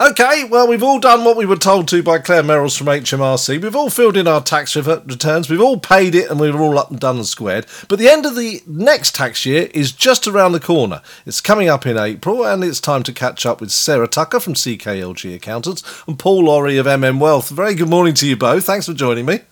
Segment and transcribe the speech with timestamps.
[0.00, 3.62] Okay, well, we've all done what we were told to by Claire Merrills from HMRC.
[3.62, 6.90] We've all filled in our tax returns, we've all paid it, and we're all up
[6.90, 7.64] and done and squared.
[7.86, 11.00] But the end of the next tax year is just around the corner.
[11.26, 14.54] It's coming up in April, and it's time to catch up with Sarah Tucker from
[14.54, 17.50] CKLG Accountants and Paul Orrey of MM Wealth.
[17.50, 18.66] Very good morning to you both.
[18.66, 19.42] Thanks for joining me.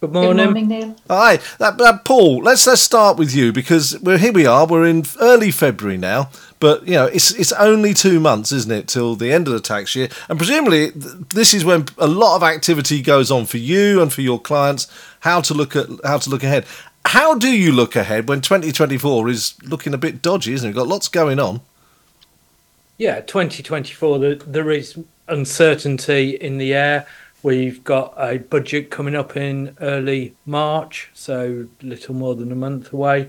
[0.00, 0.36] Good morning.
[0.36, 0.96] Good morning, Neil.
[1.08, 2.40] Hi, that, that, Paul.
[2.42, 4.32] Let's let's start with you because we're here.
[4.32, 4.64] We are.
[4.64, 6.30] We're in early February now,
[6.60, 9.60] but you know it's it's only two months, isn't it, till the end of the
[9.60, 10.08] tax year?
[10.28, 14.22] And presumably, this is when a lot of activity goes on for you and for
[14.22, 14.86] your clients.
[15.20, 16.66] How to look at how to look ahead.
[17.04, 20.70] How do you look ahead when 2024 is looking a bit dodgy, isn't it?
[20.70, 21.62] We've got lots going on.
[22.98, 24.34] Yeah, 2024.
[24.34, 24.98] There is
[25.28, 27.06] uncertainty in the air
[27.42, 32.92] We've got a budget coming up in early March, so little more than a month
[32.92, 33.28] away.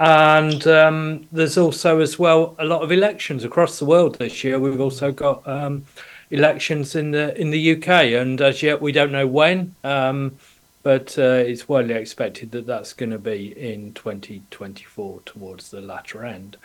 [0.00, 4.58] And um, there's also, as well, a lot of elections across the world this year.
[4.58, 5.84] We've also got um,
[6.30, 10.38] elections in the in the UK, and as yet we don't know when, um,
[10.82, 16.24] but uh, it's widely expected that that's going to be in 2024 towards the latter
[16.24, 16.56] end.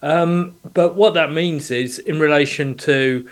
[0.00, 3.28] Um, but what that means is, in relation to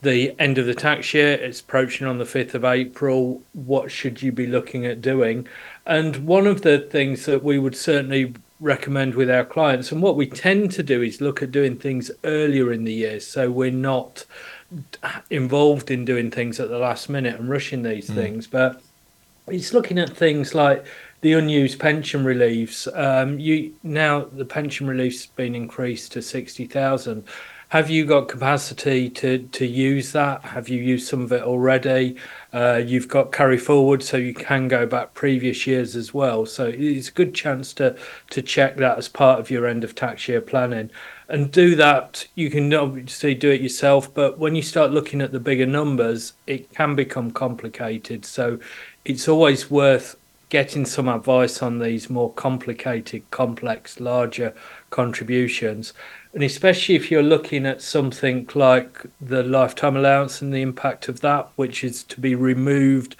[0.00, 1.32] the end of the tax year.
[1.32, 3.40] It's approaching on the 5th of April.
[3.54, 5.48] What should you be looking at doing?
[5.86, 10.16] And one of the things that we would certainly recommend with our clients, and what
[10.16, 13.70] we tend to do is look at doing things earlier in the year so we're
[13.70, 14.24] not
[15.30, 18.14] involved in doing things at the last minute and rushing these mm.
[18.14, 18.46] things.
[18.46, 18.82] But
[19.46, 20.86] it's looking at things like
[21.20, 22.88] the unused pension reliefs.
[22.94, 27.24] Um, you now the pension relief's been increased to sixty thousand
[27.74, 30.44] have you got capacity to to use that?
[30.44, 32.14] Have you used some of it already?
[32.52, 36.46] Uh, you've got carry forward, so you can go back previous years as well.
[36.46, 37.96] So it's a good chance to
[38.30, 40.88] to check that as part of your end of tax year planning,
[41.28, 42.28] and do that.
[42.36, 46.34] You can obviously do it yourself, but when you start looking at the bigger numbers,
[46.46, 48.24] it can become complicated.
[48.24, 48.60] So
[49.04, 50.14] it's always worth
[50.48, 54.54] getting some advice on these more complicated, complex, larger
[54.90, 55.92] contributions
[56.34, 61.20] and especially if you're looking at something like the lifetime allowance and the impact of
[61.20, 63.14] that, which is to be removed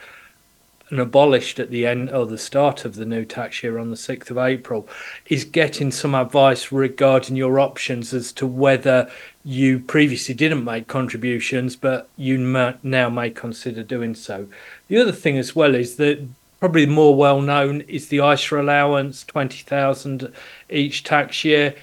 [0.90, 3.96] and abolished at the end or the start of the new tax year on the
[3.96, 4.88] 6th of April,
[5.26, 9.08] is getting some advice regarding your options as to whether
[9.44, 12.36] you previously didn't make contributions, but you
[12.82, 14.48] now may consider doing so.
[14.88, 16.26] The other thing as well is that
[16.64, 20.32] probably more well known is the ISA allowance, 20,000
[20.70, 21.74] each tax year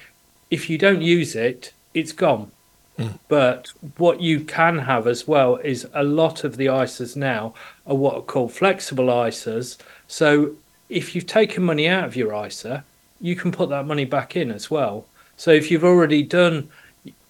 [0.50, 2.50] if you don't use it, it's gone.
[2.98, 3.16] Mm.
[3.28, 7.54] But what you can have as well is a lot of the ISAs now
[7.86, 9.78] are what are called flexible ISAs.
[10.08, 10.56] So
[10.88, 12.82] if you've taken money out of your ISA,
[13.20, 15.06] you can put that money back in as well.
[15.36, 16.68] So if you've already done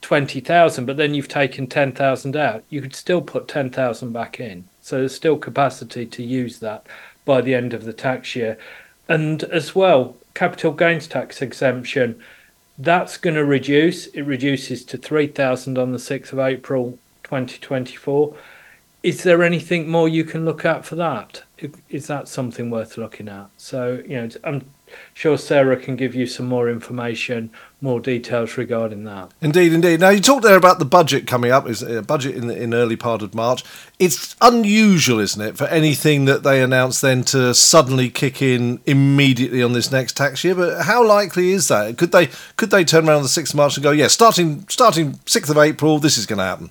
[0.00, 4.64] 20,000 but then you've taken 10,000 out, you could still put 10,000 back in.
[4.80, 6.86] So there's still capacity to use that
[7.24, 8.58] by the end of the tax year.
[9.08, 12.20] And as well, capital gains tax exemption
[12.78, 14.06] that's going to reduce.
[14.08, 18.34] It reduces to 3,000 on the 6th of April 2024.
[19.02, 21.42] Is there anything more you can look at for that?
[21.88, 23.48] Is that something worth looking at?
[23.56, 24.64] So, you know, I'm
[25.14, 29.30] sure Sarah can give you some more information, more details regarding that.
[29.40, 30.00] Indeed, indeed.
[30.00, 31.68] Now you talked there about the budget coming up.
[31.68, 33.64] Is a budget in the in early part of March.
[33.98, 39.62] It's unusual, isn't it, for anything that they announce then to suddenly kick in immediately
[39.62, 40.54] on this next tax year?
[40.54, 41.98] But how likely is that?
[41.98, 44.66] Could they could they turn around on the sixth of March and go, yeah, starting
[44.68, 46.70] starting sixth of April, this is going to happen?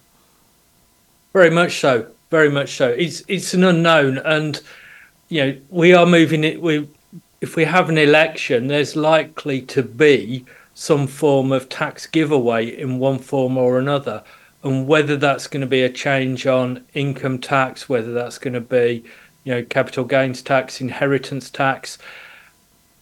[1.34, 2.08] Very much so.
[2.30, 2.88] Very much so.
[2.88, 4.62] It's it's an unknown, and
[5.28, 6.62] you know we are moving it.
[6.62, 6.88] We
[7.42, 13.00] if we have an election, there's likely to be some form of tax giveaway in
[13.00, 14.24] one form or another.
[14.64, 18.62] And whether that's going to be a change on income tax, whether that's going to
[18.62, 19.04] be,
[19.44, 21.98] you know, capital gains tax, inheritance tax,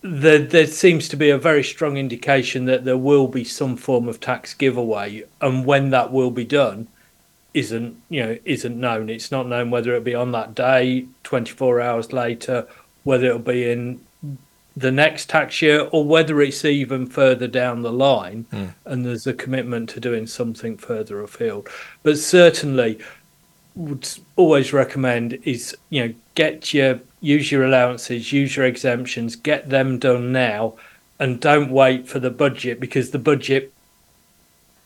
[0.01, 4.07] there, there seems to be a very strong indication that there will be some form
[4.07, 5.25] of tax giveaway.
[5.41, 6.87] And when that will be done,
[7.53, 9.09] isn't you know isn't known.
[9.09, 12.67] It's not known whether it'll be on that day, 24 hours later,
[13.03, 13.99] whether it'll be in
[14.79, 18.73] the next tax year or whether it's even further down the line mm.
[18.85, 21.67] and there's a commitment to doing something further afield.
[22.03, 22.99] But certainly
[23.75, 29.69] would always recommend is you know get your use your allowances, use your exemptions, get
[29.69, 30.75] them done now
[31.19, 33.73] and don't wait for the budget because the budget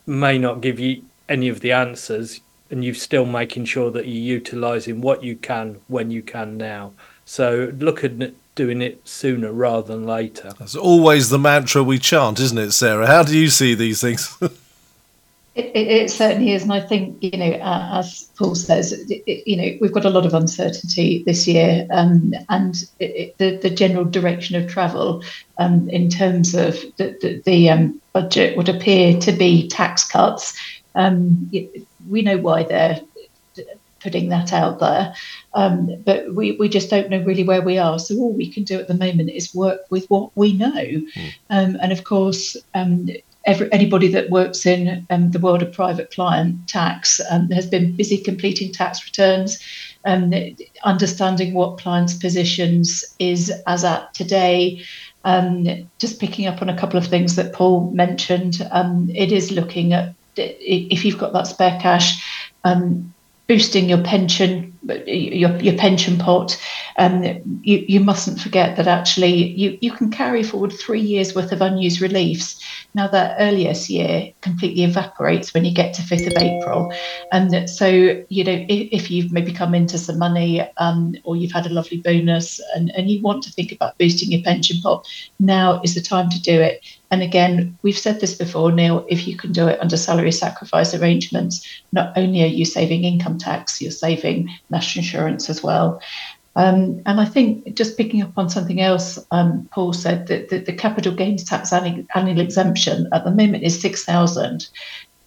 [0.06, 4.38] may not give you any of the answers and you're still making sure that you're
[4.38, 6.92] utilizing what you can when you can now.
[7.24, 8.18] So look at
[8.54, 10.52] doing it sooner rather than later.
[10.58, 13.06] That's always the mantra we chant, isn't it, Sarah?
[13.06, 14.36] How do you see these things?
[15.56, 19.46] It, it, it, certainly is, and I think you know, uh, as Paul says, it,
[19.46, 24.04] you know, we've got a lot of uncertainty this year, um, and the the general
[24.04, 25.22] direction of travel
[25.58, 30.58] um, in terms of the the, the um, budget would appear to be tax cuts.
[30.96, 31.48] Um,
[32.08, 33.00] we know why they're
[34.04, 35.12] putting that out there,
[35.54, 37.98] um, but we we just don't know really where we are.
[37.98, 41.32] So all we can do at the moment is work with what we know, mm.
[41.50, 42.56] and of course
[43.46, 47.96] every, anybody that works in um, the world of private client tax um, has been
[47.96, 49.58] busy completing tax returns,
[50.04, 50.32] um,
[50.84, 54.82] understanding what clients' positions is as at today.
[55.24, 59.50] Um, just picking up on a couple of things that Paul mentioned, um, it is
[59.50, 62.20] looking at if you've got that spare cash,
[62.64, 63.13] um,
[63.46, 64.73] boosting your pension
[65.06, 66.60] your your pension pot
[66.96, 67.24] um,
[67.62, 71.60] you you mustn't forget that actually you you can carry forward three years worth of
[71.60, 72.60] unused reliefs.
[72.94, 76.92] Now that earliest year completely evaporates when you get to 5th of April.
[77.32, 77.88] And so
[78.28, 81.70] you know if, if you've maybe come into some money um, or you've had a
[81.70, 85.06] lovely bonus and, and you want to think about boosting your pension pot
[85.40, 86.84] now is the time to do it.
[87.10, 90.94] And again, we've said this before, Neil, if you can do it under salary sacrifice
[90.94, 96.00] arrangements, not only are you saving income tax, you're saving national insurance as well.
[96.56, 100.58] Um, and I think just picking up on something else, um, Paul said that the,
[100.58, 104.68] the, capital gains tax annual, exemption at the moment is 6,000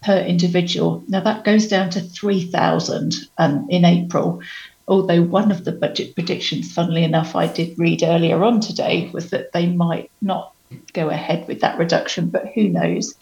[0.02, 1.04] per individual.
[1.08, 4.40] Now that goes down to 3,000 um, in April.
[4.86, 9.28] Although one of the budget predictions, funnily enough, I did read earlier on today, was
[9.28, 10.54] that they might not
[10.92, 13.14] go ahead with that reduction, but who knows?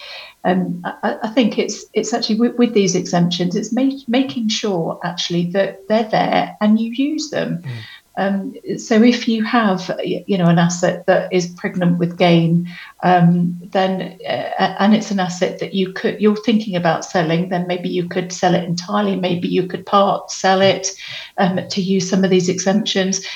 [0.45, 4.99] Um, I, I, think it's it's actually with, with these exemptions, it's make, making sure
[5.03, 7.63] actually that they're there and you use them.
[7.63, 7.71] Mm.
[8.19, 12.69] Um, so if you have you know an asset that is pregnant with gain,
[13.03, 17.67] um, then uh, and it's an asset that you could you're thinking about selling, then
[17.67, 19.17] maybe you could sell it entirely.
[19.17, 20.89] Maybe you could part sell it
[21.37, 23.27] um, to use some of these exemptions.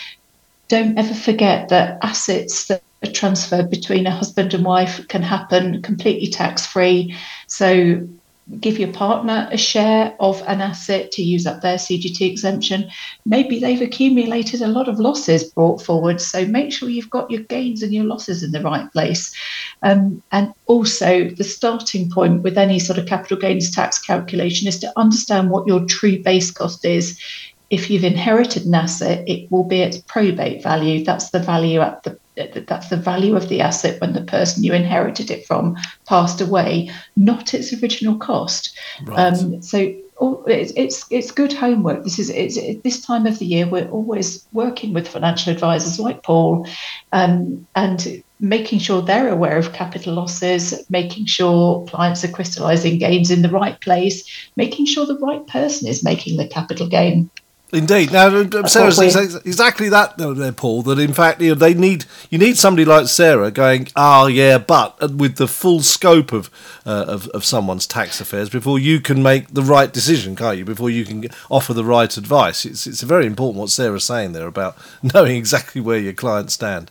[0.68, 5.82] Don't ever forget that assets that a transfer between a husband and wife can happen
[5.82, 7.16] completely tax free.
[7.46, 8.06] So
[8.58, 12.90] give your partner a share of an asset to use up their CGT exemption.
[13.24, 16.20] Maybe they've accumulated a lot of losses brought forward.
[16.20, 19.32] So make sure you've got your gains and your losses in the right place.
[19.82, 24.78] Um, and also, the starting point with any sort of capital gains tax calculation is
[24.80, 27.18] to understand what your true base cost is
[27.70, 31.04] if you've inherited an asset, it will be its probate value.
[31.04, 32.18] That's the value at the
[32.66, 35.76] that's the value of the asset when the person you inherited it from
[36.06, 38.76] passed away, not its original cost.
[39.04, 39.18] Right.
[39.18, 42.02] Um, so oh, it's, it's it's good homework.
[42.02, 43.68] This is it's, it, this time of the year.
[43.68, 46.66] We're always working with financial advisors like Paul,
[47.12, 53.30] um, and making sure they're aware of capital losses, making sure clients are crystallizing gains
[53.30, 54.24] in the right place,
[54.56, 57.30] making sure the right person is making the capital gain.
[57.72, 58.10] Indeed.
[58.12, 60.82] Now, uh, Sarah says exactly that, though, there, Paul.
[60.82, 64.26] That in fact, you know, they need you need somebody like Sarah going, "Ah, oh,
[64.26, 66.50] yeah, but with the full scope of,
[66.84, 70.64] uh, of of someone's tax affairs before you can make the right decision, can't you?
[70.64, 72.64] Before you can offer the right advice.
[72.64, 74.76] It's it's very important what Sarah's saying there about
[75.14, 76.90] knowing exactly where your clients stand.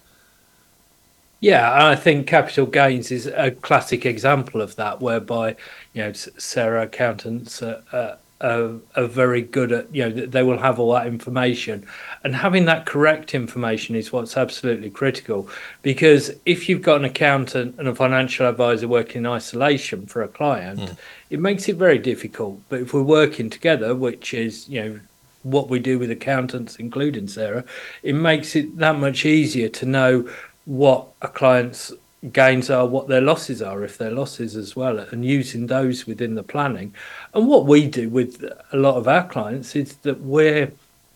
[1.41, 5.57] Yeah, I think capital gains is a classic example of that, whereby
[5.93, 7.61] you know Sarah accountants.
[7.61, 11.85] Uh, uh, are, are very good at you know they will have all that information
[12.23, 15.49] and having that correct information is what's absolutely critical
[15.81, 20.27] because if you've got an accountant and a financial advisor working in isolation for a
[20.27, 20.97] client mm.
[21.29, 24.99] it makes it very difficult but if we're working together which is you know
[25.43, 27.63] what we do with accountants including sarah
[28.03, 30.29] it makes it that much easier to know
[30.65, 31.91] what a client's
[32.31, 36.35] gains are, what their losses are, if they're losses as well, and using those within
[36.35, 36.93] the planning.
[37.33, 40.71] And what we do with a lot of our clients is that we're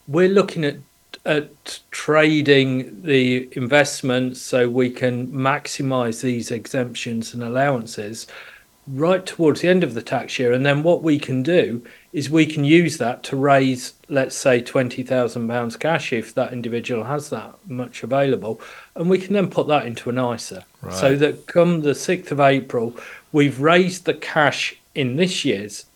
[0.08, 0.78] we're looking at
[1.26, 8.28] at trading the investments so we can maximize these exemptions and allowances
[8.88, 10.52] right towards the end of the tax year.
[10.52, 11.82] And then what we can do
[12.14, 17.32] is we can use that to raise, let's say, £20,000 cash if that individual has
[17.32, 18.62] that much available.
[18.96, 20.64] And we can then put that into an ISA.
[20.82, 20.94] Right.
[20.94, 22.96] So that come the 6th of April,
[23.32, 25.88] we've raised the cash in this year's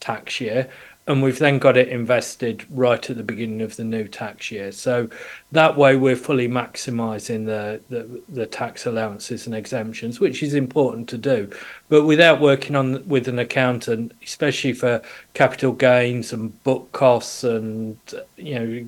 [0.00, 0.70] tax year
[1.06, 4.70] and we've then got it invested right at the beginning of the new tax year.
[4.70, 5.08] So
[5.50, 11.08] that way we're fully maximising the, the, the tax allowances and exemptions, which is important
[11.08, 11.50] to do.
[11.88, 15.02] But without working on with an accountant, especially for
[15.34, 17.96] capital gains and book costs and
[18.36, 18.86] you know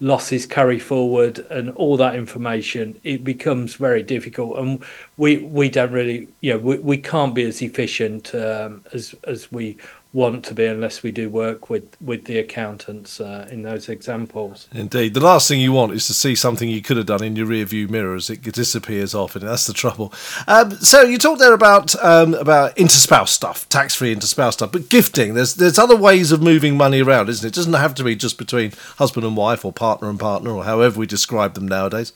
[0.00, 4.58] losses carry forward and all that information, it becomes very difficult.
[4.58, 4.84] And
[5.16, 9.50] we we don't really you know we, we can't be as efficient um, as as
[9.50, 9.76] we
[10.14, 14.68] want to be unless we do work with with the accountants uh, in those examples.
[14.72, 17.34] Indeed, the last thing you want is to see something you could have done in
[17.34, 20.14] your rear view mirror as it disappears off, and that's the trouble.
[20.46, 24.88] Um, so you talked there about um, about interspouse stuff, tax free interspouse stuff, but
[24.88, 25.34] gifting.
[25.34, 27.48] There's there's other ways of moving money around, isn't it?
[27.48, 30.64] It doesn't have to be just between husband and wife or partner and partner or
[30.64, 32.12] however we describe them nowadays.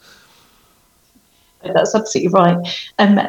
[1.61, 2.57] That's absolutely right.
[2.99, 3.19] Um,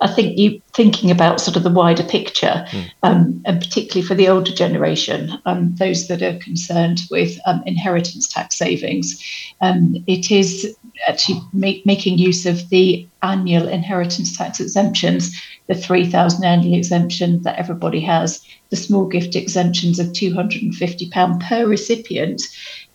[0.00, 2.90] I think you thinking about sort of the wider picture, mm.
[3.02, 8.28] um, and particularly for the older generation, um, those that are concerned with um, inheritance
[8.28, 9.20] tax savings,
[9.60, 10.76] um, it is
[11.08, 15.34] actually make, making use of the annual inheritance tax exemptions,
[15.66, 22.42] the 3,000 annual exemption that everybody has, the small gift exemptions of £250 per recipient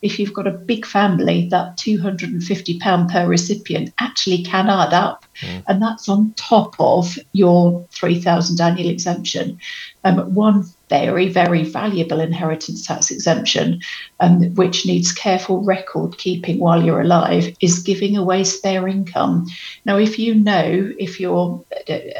[0.02, 5.24] if you've got a big family, that £250 per recipient actually can add up.
[5.40, 5.64] Mm.
[5.66, 9.58] And that's on top of your 3000 annual exemption.
[10.04, 13.80] Um, one very, very valuable inheritance tax exemption,
[14.20, 19.46] um, which needs careful record keeping while you're alive, is giving away spare income.
[19.84, 21.64] Now, if you know if you're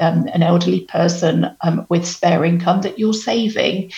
[0.01, 3.91] um, an elderly person um, with spare income that you're saving,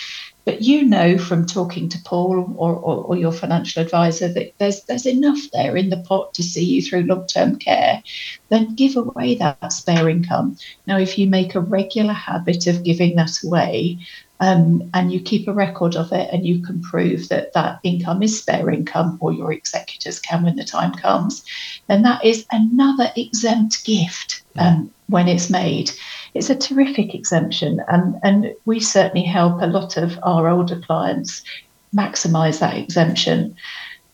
[0.50, 4.82] but you know from talking to Paul or, or, or, your financial advisor that there's
[4.86, 8.02] there's enough there in the pot to see you through long-term care,
[8.48, 10.56] then give away that spare income.
[10.88, 13.98] Now, if you make a regular habit of giving that away,
[14.40, 18.20] um, and you keep a record of it and you can prove that that income
[18.20, 21.44] is spare income or your executors can when the time comes,
[21.86, 25.92] then that is another exempt gift um, when it's made
[26.34, 31.42] it's a terrific exemption, and, and we certainly help a lot of our older clients
[31.94, 33.56] maximize that exemption.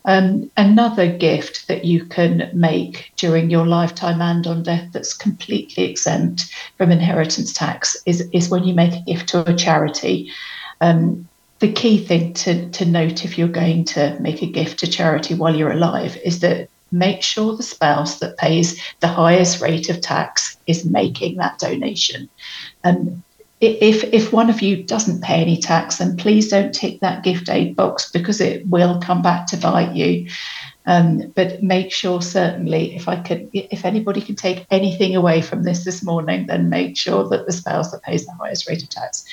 [0.07, 5.85] Um, another gift that you can make during your lifetime and on death that's completely
[5.85, 6.45] exempt
[6.79, 10.31] from inheritance tax is, is when you make a gift to a charity.
[10.81, 14.87] Um, the key thing to, to note if you're going to make a gift to
[14.87, 19.89] charity while you're alive is that make sure the spouse that pays the highest rate
[19.89, 22.29] of tax is making that donation.
[22.85, 23.23] And
[23.61, 27.49] if if one of you doesn't pay any tax, then please don't tick that gift
[27.49, 30.29] aid box because it will come back to bite you.
[30.89, 35.63] Um, but make sure certainly if I could if anybody can take anything away from
[35.63, 38.91] this this morning, then make sure that the spouse that pays the highest rate of
[38.91, 39.25] tax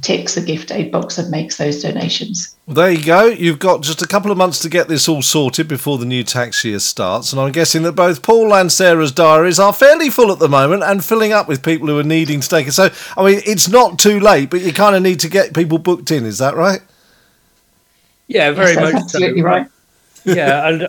[0.00, 2.56] ticks the gift aid box and makes those donations.
[2.66, 3.26] There you go.
[3.26, 6.24] You've got just a couple of months to get this all sorted before the new
[6.24, 7.32] tax year starts.
[7.32, 10.82] And I'm guessing that both Paul and Sarah's diaries are fairly full at the moment
[10.82, 12.72] and filling up with people who are needing to take it.
[12.72, 15.78] So, I mean, it's not too late, but you kind of need to get people
[15.78, 16.24] booked in.
[16.24, 16.80] Is that right?
[18.28, 19.46] Yeah, very yes, much absolutely so.
[19.46, 19.66] right.
[20.24, 20.88] yeah, and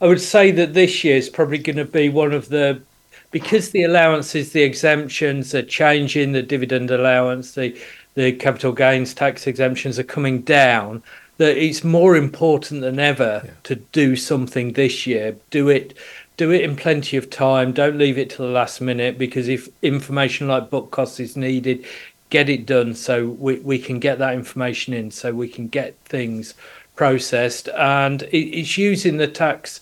[0.00, 2.82] I would say that this year is probably going to be one of the
[3.30, 7.74] because the allowances, the exemptions are changing, the dividend allowance, the
[8.14, 11.02] the capital gains tax exemptions are coming down,
[11.38, 13.50] that it's more important than ever yeah.
[13.64, 15.36] to do something this year.
[15.50, 15.96] Do it
[16.38, 17.72] do it in plenty of time.
[17.72, 21.84] Don't leave it to the last minute because if information like book costs is needed,
[22.30, 25.94] get it done so we, we can get that information in so we can get
[26.06, 26.54] things
[26.96, 29.80] processed and it, it's using the tax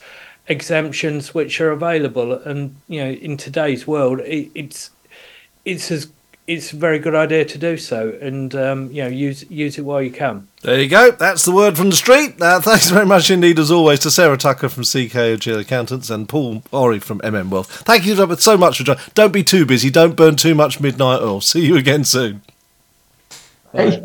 [0.49, 4.91] exemptions which are available and you know in today's world it, it's
[5.65, 6.11] it's as
[6.51, 9.83] it's a very good idea to do so, and um, you know, use use it
[9.83, 10.49] while you can.
[10.63, 11.13] There you go.
[11.13, 12.43] That's the word from the street.
[12.43, 16.63] Uh, thanks very much indeed, as always, to Sarah Tucker from CKLG Accountants and Paul
[16.73, 17.71] Orrey from MM Wealth.
[17.83, 19.03] Thank you Robert, so much for joining.
[19.15, 19.91] Don't be too busy.
[19.91, 21.41] Don't burn too much midnight oil.
[21.41, 22.43] See you again soon.
[23.73, 24.03] Hey.